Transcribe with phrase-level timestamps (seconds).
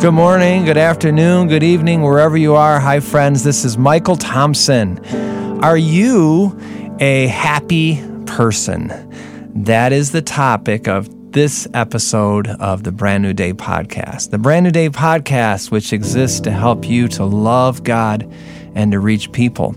[0.00, 2.80] Good morning, good afternoon, good evening, wherever you are.
[2.80, 3.44] Hi, friends.
[3.44, 4.98] This is Michael Thompson.
[5.62, 6.58] Are you
[7.00, 8.88] a happy person?
[9.64, 14.30] That is the topic of this episode of the Brand New Day podcast.
[14.30, 18.26] The Brand New Day podcast, which exists to help you to love God
[18.74, 19.76] and to reach people.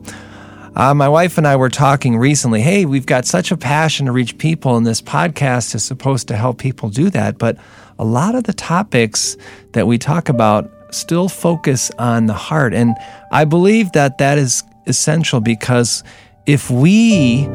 [0.74, 2.62] Uh, my wife and I were talking recently.
[2.62, 6.38] Hey, we've got such a passion to reach people, and this podcast is supposed to
[6.38, 7.38] help people do that.
[7.38, 7.58] But
[8.00, 9.38] a lot of the topics
[9.74, 12.74] that we talk about still focus on the heart.
[12.74, 12.96] And
[13.32, 16.04] I believe that that is essential because
[16.46, 17.48] if we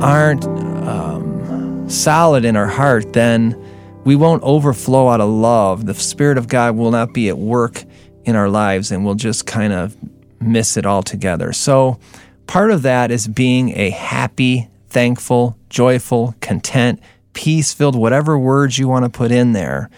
[0.00, 3.56] aren't um, solid in our heart, then
[4.04, 5.86] we won't overflow out of love.
[5.86, 7.84] The Spirit of God will not be at work
[8.24, 9.96] in our lives and we'll just kind of
[10.40, 11.52] miss it altogether.
[11.52, 11.98] So,
[12.46, 17.00] part of that is being a happy, thankful, joyful, content,
[17.32, 19.90] peace filled, whatever words you want to put in there.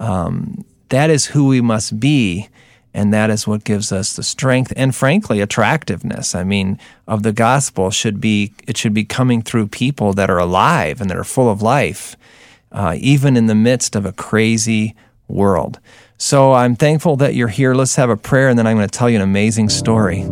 [0.00, 2.48] Um, that is who we must be.
[2.96, 6.32] And that is what gives us the strength and, frankly, attractiveness.
[6.32, 10.38] I mean, of the gospel should be it should be coming through people that are
[10.38, 12.16] alive and that are full of life,
[12.70, 14.94] uh, even in the midst of a crazy
[15.26, 15.80] world.
[16.18, 17.74] So I'm thankful that you're here.
[17.74, 20.22] Let's have a prayer, and then I'm going to tell you an amazing story.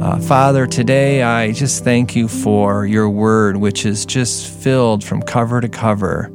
[0.00, 5.22] Uh, Father, today I just thank you for your word, which is just filled from
[5.22, 6.30] cover to cover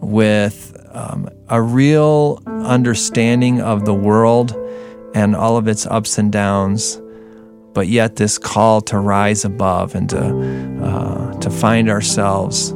[0.00, 4.54] with um, a real understanding of the world
[5.14, 7.00] and all of its ups and downs,
[7.72, 12.72] but yet this call to rise above and to, uh, to find ourselves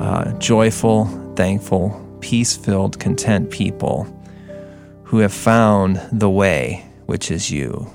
[0.00, 1.04] uh, joyful,
[1.36, 4.12] thankful, peace filled, content people
[5.04, 7.88] who have found the way, which is you,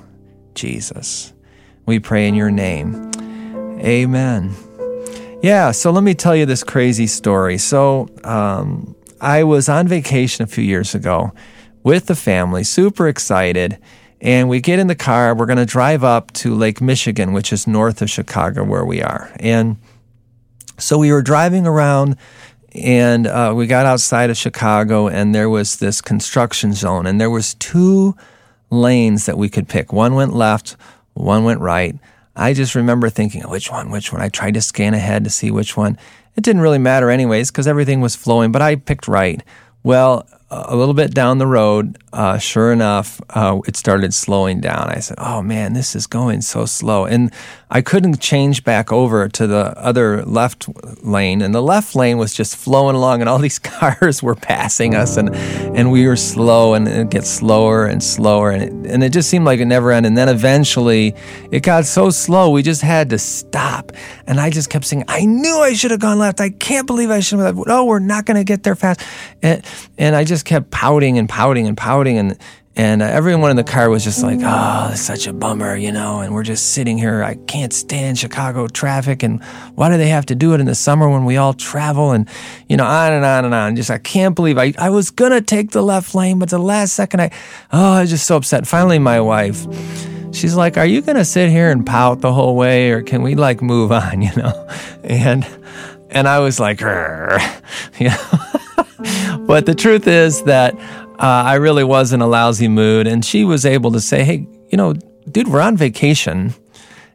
[0.54, 1.33] Jesus.
[1.86, 3.10] We pray in your name.
[3.80, 4.54] Amen.
[5.42, 7.58] Yeah, so let me tell you this crazy story.
[7.58, 11.32] So, um, I was on vacation a few years ago
[11.82, 13.78] with the family, super excited.
[14.20, 17.52] And we get in the car, we're going to drive up to Lake Michigan, which
[17.52, 19.30] is north of Chicago, where we are.
[19.38, 19.76] And
[20.78, 22.16] so we were driving around
[22.74, 27.30] and uh, we got outside of Chicago and there was this construction zone and there
[27.30, 28.16] was two
[28.70, 29.92] lanes that we could pick.
[29.92, 30.76] One went left,
[31.14, 31.96] one went right.
[32.36, 34.20] I just remember thinking, oh, which one, which one?
[34.20, 35.96] I tried to scan ahead to see which one.
[36.36, 39.42] It didn't really matter, anyways, because everything was flowing, but I picked right.
[39.84, 44.88] Well, a little bit down the road, uh, sure enough, uh, it started slowing down.
[44.88, 47.32] I said, "Oh man, this is going so slow," and
[47.70, 50.68] I couldn't change back over to the other left
[51.02, 54.94] lane, and the left lane was just flowing along, and all these cars were passing
[54.94, 59.02] us, and and we were slow, and it gets slower and slower, and it, and
[59.02, 60.10] it just seemed like it never ended.
[60.10, 61.14] And then eventually,
[61.50, 63.92] it got so slow, we just had to stop,
[64.26, 66.40] and I just kept saying, "I knew I should have gone left.
[66.40, 69.00] I can't believe I should have." No, we're not going to get there fast,
[69.42, 69.64] and
[69.98, 72.36] and I just just kept pouting and pouting and pouting and
[72.76, 75.92] and uh, everyone in the car was just like, "Oh, it's such a bummer," you
[75.92, 76.18] know.
[76.18, 77.22] And we're just sitting here.
[77.22, 79.40] I can't stand Chicago traffic, and
[79.76, 82.10] why do they have to do it in the summer when we all travel?
[82.10, 82.28] And
[82.68, 83.76] you know, on and on and on.
[83.76, 86.94] Just I can't believe I I was gonna take the left lane, but the last
[86.94, 87.30] second I,
[87.72, 88.66] oh, I was just so upset.
[88.66, 89.64] Finally, my wife,
[90.32, 93.36] she's like, "Are you gonna sit here and pout the whole way, or can we
[93.36, 94.68] like move on?" You know,
[95.04, 95.46] and
[96.10, 96.80] and I was like,
[98.08, 98.60] know.
[99.46, 100.74] But the truth is that
[101.18, 104.46] uh, I really was in a lousy mood, and she was able to say, "Hey,
[104.70, 104.94] you know,
[105.30, 106.54] dude, we're on vacation,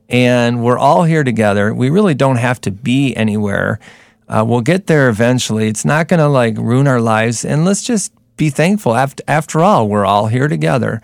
[0.08, 1.74] and we're all here together.
[1.74, 3.80] We really don't have to be anywhere.
[4.28, 5.68] Uh, we'll get there eventually.
[5.68, 8.96] It's not going to like ruin our lives, and let's just be thankful.
[8.96, 11.02] After after all, we're all here together,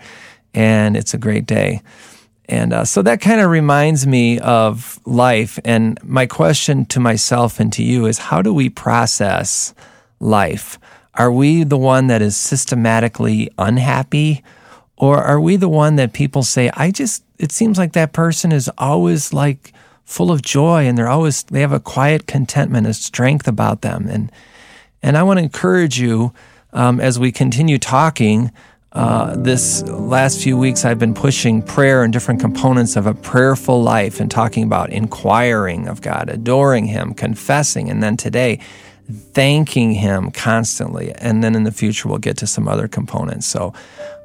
[0.54, 1.82] and it's a great day."
[2.48, 5.58] And uh, so that kind of reminds me of life.
[5.64, 9.74] And my question to myself and to you is how do we process
[10.20, 10.78] life?
[11.16, 14.42] Are we the one that is systematically unhappy?
[14.96, 18.52] Or are we the one that people say, I just, it seems like that person
[18.52, 19.72] is always like
[20.04, 24.08] full of joy and they're always, they have a quiet contentment, a strength about them.
[24.08, 24.32] And,
[25.02, 26.32] and I want to encourage you
[26.72, 28.52] um, as we continue talking.
[28.92, 33.82] Uh, this last few weeks, I've been pushing prayer and different components of a prayerful
[33.82, 37.90] life and talking about inquiring of God, adoring Him, confessing.
[37.90, 38.58] And then today,
[39.10, 41.12] thanking Him constantly.
[41.12, 43.46] And then in the future, we'll get to some other components.
[43.46, 43.72] So,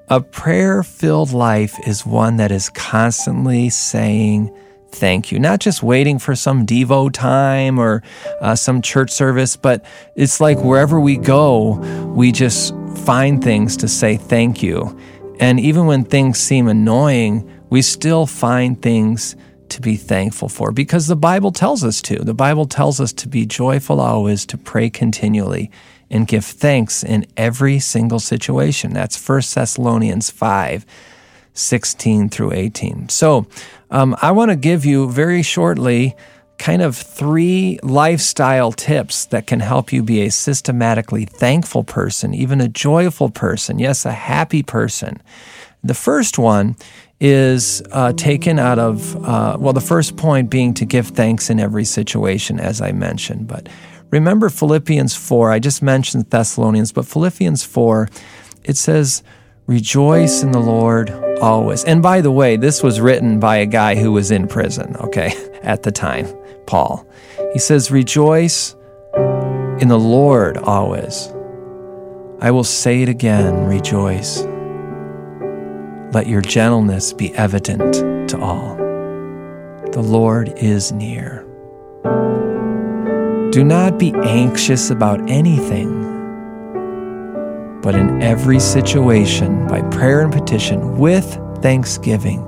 [0.10, 4.54] a prayer filled life is one that is constantly saying,
[4.92, 5.39] Thank you.
[5.39, 8.04] Not just waiting for some Devo time or
[8.42, 9.86] uh, some church service, but
[10.16, 11.75] it's like wherever we go,
[12.13, 12.75] we just
[13.06, 15.00] find things to say thank you.
[15.39, 19.38] And even when things seem annoying, we still find things
[19.72, 22.16] to be thankful for because the Bible tells us to.
[22.20, 25.72] The Bible tells us to be joyful always, to pray continually,
[26.10, 28.94] and give thanks in every single situation.
[28.94, 30.86] That's 1 Thessalonians 5
[31.54, 33.10] 16 through 18.
[33.10, 33.46] So
[33.90, 36.16] um, I want to give you very shortly
[36.58, 42.62] kind of three lifestyle tips that can help you be a systematically thankful person, even
[42.62, 45.22] a joyful person, yes, a happy person.
[45.83, 46.75] The first one
[47.19, 51.60] is uh, taken out of, uh, well, the first point being to give thanks in
[51.60, 53.48] every situation, as I mentioned.
[53.48, 53.69] But
[54.10, 58.10] remember Philippians 4, I just mentioned Thessalonians, but Philippians 4,
[58.63, 59.24] it says,
[59.68, 61.84] Rejoice in the Lord always.
[61.84, 65.31] And by the way, this was written by a guy who was in prison, okay,
[65.63, 66.27] at the time,
[66.66, 67.07] Paul.
[67.54, 68.75] He says, Rejoice
[69.80, 71.27] in the Lord always.
[72.39, 74.44] I will say it again, rejoice.
[76.12, 78.75] Let your gentleness be evident to all.
[79.92, 81.46] The Lord is near.
[83.52, 86.02] Do not be anxious about anything
[87.81, 91.25] but in every situation, by prayer and petition, with
[91.62, 92.46] thanksgiving,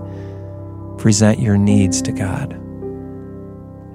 [0.97, 2.53] present your needs to God.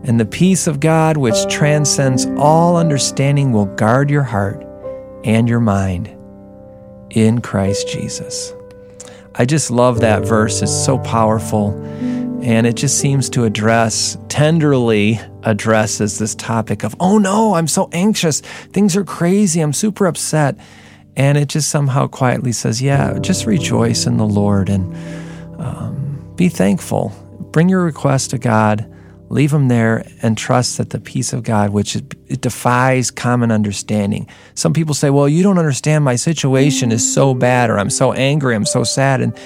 [0.03, 4.65] And the peace of God, which transcends all understanding, will guard your heart
[5.25, 6.15] and your mind
[7.11, 8.53] in Christ Jesus.
[9.39, 10.63] I just love that verse.
[10.63, 11.71] It's so powerful.
[12.43, 17.89] And it just seems to address, tenderly addresses this topic of, oh no, I'm so
[17.93, 18.41] anxious.
[18.41, 19.61] Things are crazy.
[19.61, 20.57] I'm super upset.
[21.17, 24.95] And it just somehow quietly says, yeah, just rejoice in the Lord and
[25.61, 27.13] um, be thankful.
[27.53, 28.93] Bring your request to God,
[29.31, 33.51] leave them there, and trust that the peace of God, which it, it defies common
[33.51, 34.27] understanding.
[34.55, 36.05] Some people say, well, you don't understand.
[36.05, 39.21] My situation is so bad, or I'm so angry, I'm so sad.
[39.21, 39.39] And,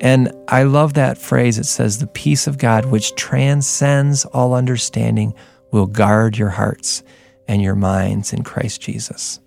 [0.00, 1.58] and I love that phrase.
[1.58, 5.34] It says, the peace of God, which transcends all understanding,
[5.70, 7.02] will guard your hearts
[7.48, 9.40] and your minds in Christ Jesus.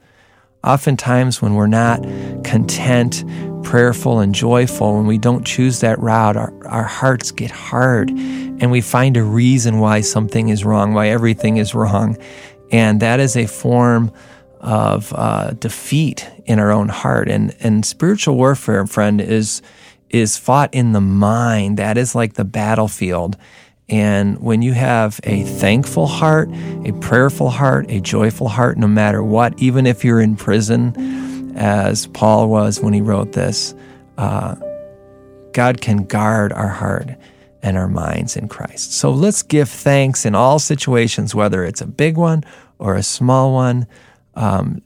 [0.64, 2.02] Oftentimes, when we're not
[2.46, 3.26] content,
[3.64, 8.10] prayerful, and joyful, when we don't choose that route, our, our hearts get hard
[8.60, 12.18] and we find a reason why something is wrong, why everything is wrong.
[12.72, 14.12] And that is a form
[14.60, 17.30] of uh, defeat in our own heart.
[17.30, 19.62] And, and spiritual warfare, friend, is,
[20.10, 21.78] is fought in the mind.
[21.78, 23.38] That is like the battlefield.
[23.90, 26.50] And when you have a thankful heart,
[26.86, 32.08] a prayerful heart, a joyful heart, no matter what, even if you're in prison, as
[32.08, 33.76] Paul was when he wrote this,
[34.18, 34.56] uh,
[35.52, 37.10] God can guard our heart
[37.64, 38.94] and our minds in Christ.
[38.94, 42.44] So let's give thanks in all situations, whether it's a big one
[42.78, 43.88] or a small one.
[44.36, 44.82] Um,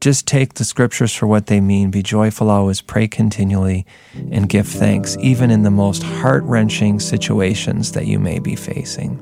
[0.00, 1.90] just take the scriptures for what they mean.
[1.90, 3.86] Be joyful always, pray continually,
[4.30, 9.20] and give thanks, even in the most heart wrenching situations that you may be facing.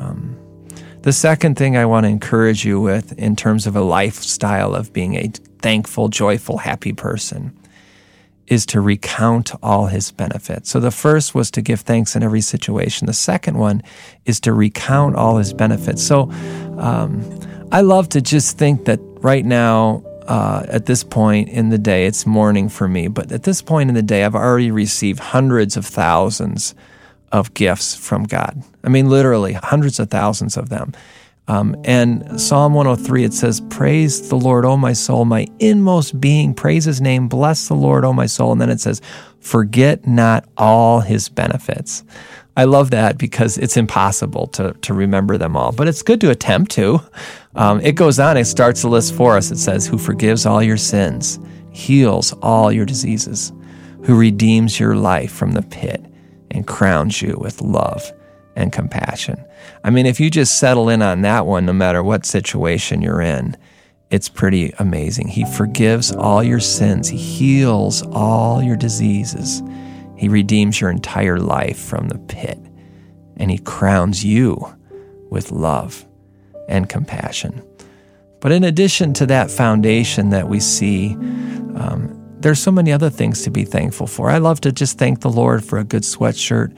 [0.00, 0.36] Um,
[1.02, 4.92] the second thing I want to encourage you with in terms of a lifestyle of
[4.92, 5.28] being a
[5.60, 7.58] thankful, joyful, happy person
[8.46, 10.70] is to recount all his benefits.
[10.70, 13.06] So the first was to give thanks in every situation.
[13.06, 13.82] The second one
[14.26, 16.02] is to recount all his benefits.
[16.02, 16.30] So
[16.78, 17.22] um,
[17.72, 22.06] I love to just think that right now, uh, at this point in the day,
[22.06, 25.76] it's morning for me, but at this point in the day, I've already received hundreds
[25.76, 26.74] of thousands
[27.32, 28.62] of gifts from God.
[28.84, 30.92] I mean, literally hundreds of thousands of them.
[31.46, 36.54] Um, and Psalm 103, it says, Praise the Lord, O my soul, my inmost being,
[36.54, 38.52] praise his name, bless the Lord, O my soul.
[38.52, 39.02] And then it says,
[39.40, 42.02] Forget not all his benefits.
[42.56, 46.30] I love that because it's impossible to, to remember them all, but it's good to
[46.30, 47.00] attempt to.
[47.56, 49.50] Um, it goes on, it starts the list for us.
[49.50, 51.38] It says, Who forgives all your sins,
[51.72, 53.52] heals all your diseases,
[54.04, 56.04] who redeems your life from the pit
[56.50, 58.12] and crowns you with love
[58.56, 59.44] and compassion.
[59.82, 63.20] I mean, if you just settle in on that one, no matter what situation you're
[63.20, 63.56] in,
[64.10, 65.28] it's pretty amazing.
[65.28, 69.62] He forgives all your sins, He heals all your diseases,
[70.16, 72.58] He redeems your entire life from the pit,
[73.36, 74.74] and He crowns you
[75.30, 76.06] with love
[76.68, 77.62] and compassion.
[78.40, 81.14] But in addition to that foundation that we see,
[81.76, 84.28] um, there's so many other things to be thankful for.
[84.28, 86.76] I love to just thank the Lord for a good sweatshirt,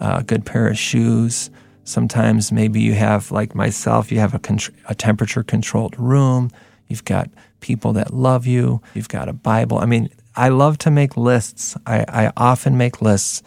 [0.00, 1.50] a good pair of shoes.
[1.84, 4.40] Sometimes maybe you have, like myself, you have a,
[4.88, 6.50] a temperature controlled room.
[6.88, 8.80] You've got people that love you.
[8.94, 9.78] You've got a Bible.
[9.78, 11.76] I mean, I love to make lists.
[11.86, 13.42] I, I often make lists.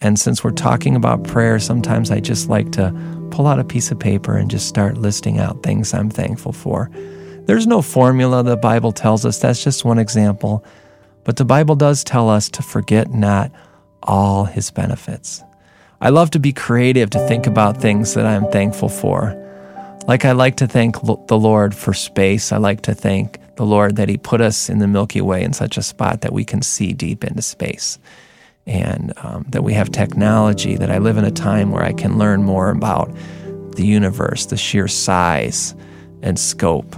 [0.00, 2.92] And since we're talking about prayer, sometimes I just like to
[3.30, 6.90] pull out a piece of paper and just start listing out things I'm thankful for.
[7.46, 9.38] There's no formula the Bible tells us.
[9.38, 10.64] That's just one example.
[11.24, 13.50] But the Bible does tell us to forget not
[14.02, 15.42] all his benefits.
[16.00, 19.42] I love to be creative to think about things that I'm thankful for.
[20.06, 22.52] Like I like to thank the Lord for space.
[22.52, 25.52] I like to thank the Lord that He put us in the Milky Way in
[25.52, 27.98] such a spot that we can see deep into space.
[28.66, 32.18] And um, that we have technology, that I live in a time where I can
[32.18, 33.10] learn more about
[33.76, 35.74] the universe, the sheer size
[36.22, 36.96] and scope.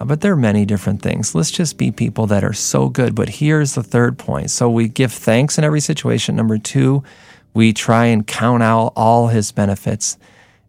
[0.00, 1.34] Uh, but there are many different things.
[1.34, 3.14] Let's just be people that are so good.
[3.14, 4.50] But here's the third point.
[4.50, 6.36] So we give thanks in every situation.
[6.36, 7.02] Number two,
[7.58, 10.16] we try and count out all his benefits.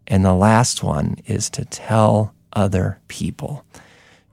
[0.08, 3.64] And the last one is to tell other people.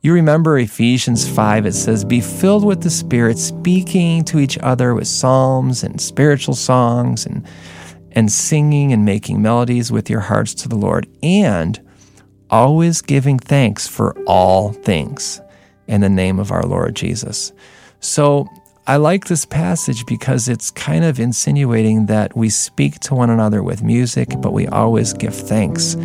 [0.02, 4.96] You remember Ephesians 5, it says, Be filled with the Spirit, speaking to each other
[4.96, 7.48] with psalms and spiritual songs and,
[8.14, 11.80] and singing and making melodies with your hearts to the Lord, and
[12.50, 15.42] always giving thanks for all things
[15.86, 17.54] in the name of our Lord Jesus.
[18.00, 18.48] So
[18.89, 23.62] I like this passage because it's kind of insinuating that we speak to one another
[23.62, 25.96] with music, but we always give thanks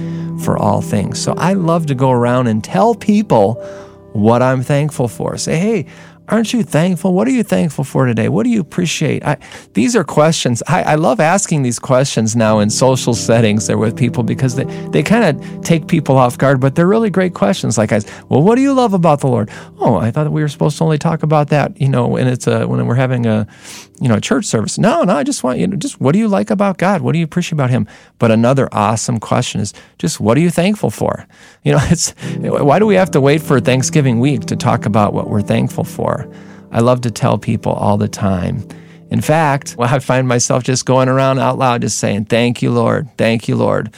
[0.45, 1.23] for all things.
[1.23, 3.55] So I love to go around and tell people
[4.15, 5.39] what I'm thankful for.
[5.39, 5.87] Say, hey,
[6.33, 7.13] Aren't you thankful?
[7.13, 8.31] What are you thankful for today?
[8.31, 9.23] What do you appreciate?
[9.23, 9.37] I,
[9.75, 10.63] these are questions.
[10.67, 14.65] I, I, love asking these questions now in social settings there with people because they,
[14.65, 17.77] they kind of take people off guard, but they're really great questions.
[17.77, 19.51] Like, I, well, what do you love about the Lord?
[19.79, 22.47] Oh, I thought we were supposed to only talk about that, you know, when it's
[22.47, 23.47] a, when we're having a,
[24.01, 24.79] you know, church service.
[24.79, 27.03] No, no, I just want you to just what do you like about God?
[27.03, 27.87] What do you appreciate about Him?
[28.19, 31.27] But another awesome question is just what are you thankful for?
[31.63, 32.11] You know, it's
[32.41, 35.85] why do we have to wait for Thanksgiving week to talk about what we're thankful
[35.85, 36.22] for?
[36.71, 38.67] I love to tell people all the time.
[39.11, 42.71] In fact, well, I find myself just going around out loud, just saying, Thank you,
[42.71, 43.09] Lord.
[43.17, 43.95] Thank you, Lord.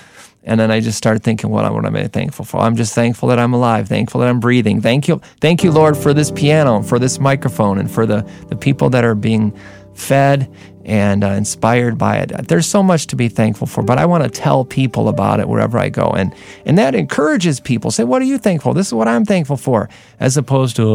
[0.47, 2.61] And then I just started thinking, what, what am I thankful for?
[2.61, 4.81] I'm just thankful that I'm alive, thankful that I'm breathing.
[4.83, 8.57] Thank you, thank you, Lord, for this piano, for this microphone, and for the, the
[8.57, 9.59] people that are being
[9.95, 12.49] fed and uh, inspired by it.
[12.49, 15.49] There's so much to be thankful for, but I want to tell people about it
[15.49, 16.09] wherever I go.
[16.09, 16.35] And,
[16.67, 17.91] and that encourages people.
[17.91, 18.75] Say, what are you thankful?
[18.75, 19.89] This is what I'm thankful for,
[20.21, 20.91] as opposed to, oh,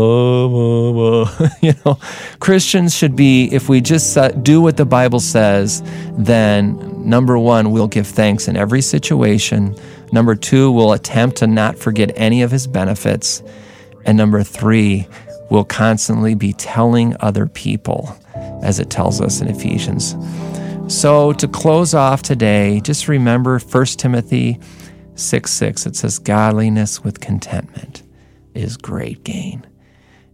[0.56, 1.50] oh, oh.
[1.62, 2.00] you know,
[2.40, 5.82] Christians should be, if we just uh, do what the Bible says,
[6.18, 9.76] then number one, we'll give thanks in every situation.
[10.12, 13.42] Number two, we'll attempt to not forget any of his benefits.
[14.06, 15.08] And number three,
[15.50, 18.16] we'll constantly be telling other people
[18.62, 20.16] as it tells us in Ephesians.
[20.88, 24.60] So, to close off today, just remember 1 Timothy
[25.16, 25.86] 6 6.
[25.86, 28.04] It says, Godliness with contentment
[28.56, 29.66] is great gain.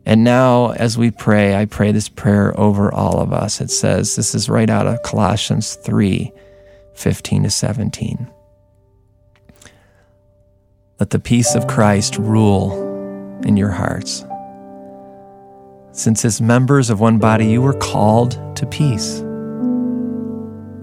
[0.05, 3.59] And now, as we pray, I pray this prayer over all of us.
[3.59, 6.31] It says, This is right out of Colossians 3
[6.95, 8.31] 15 to 17.
[10.99, 12.71] Let the peace of Christ rule
[13.43, 14.23] in your hearts
[15.95, 19.19] since as members of one body you were called to peace.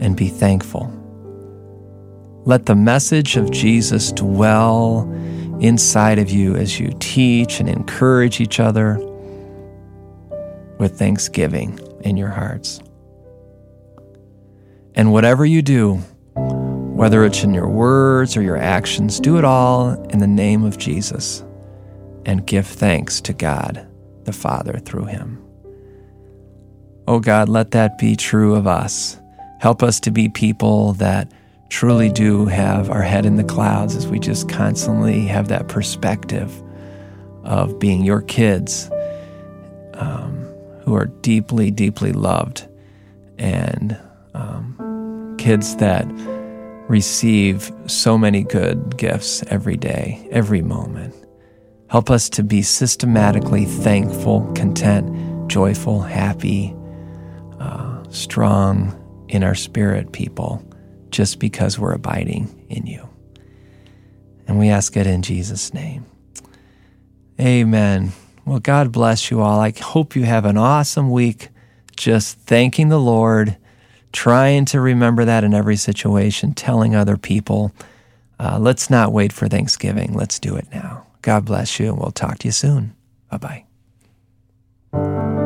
[0.00, 0.90] And be thankful.
[2.44, 5.02] Let the message of Jesus dwell
[5.60, 8.98] inside of you as you teach and encourage each other
[10.78, 12.80] with thanksgiving in your hearts.
[14.94, 15.96] And whatever you do,
[16.34, 20.78] whether it's in your words or your actions, do it all in the name of
[20.78, 21.44] Jesus
[22.24, 23.86] and give thanks to God
[24.24, 25.42] the Father through him.
[27.06, 29.18] Oh God, let that be true of us.
[29.58, 31.30] Help us to be people that
[31.68, 36.62] truly do have our head in the clouds as we just constantly have that perspective
[37.44, 38.90] of being your kids
[39.94, 40.34] um,
[40.84, 42.68] who are deeply, deeply loved
[43.38, 43.98] and
[44.34, 46.04] um, kids that
[46.88, 51.14] receive so many good gifts every day, every moment.
[51.92, 56.74] Help us to be systematically thankful, content, joyful, happy,
[57.60, 60.64] uh, strong in our spirit, people,
[61.10, 63.06] just because we're abiding in you.
[64.48, 66.06] And we ask it in Jesus' name.
[67.38, 68.12] Amen.
[68.46, 69.60] Well, God bless you all.
[69.60, 71.50] I hope you have an awesome week
[71.94, 73.58] just thanking the Lord,
[74.14, 77.70] trying to remember that in every situation, telling other people.
[78.40, 80.14] Uh, let's not wait for Thanksgiving.
[80.14, 81.01] Let's do it now.
[81.22, 82.94] God bless you, and we'll talk to you soon.
[83.30, 83.64] Bye
[84.92, 85.41] bye.